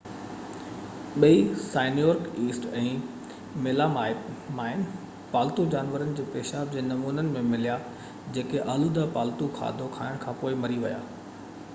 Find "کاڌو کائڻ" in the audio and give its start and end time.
9.61-10.19